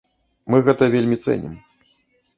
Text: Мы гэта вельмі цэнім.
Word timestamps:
Мы 0.53 0.61
гэта 0.69 0.89
вельмі 0.95 1.21
цэнім. 1.27 1.53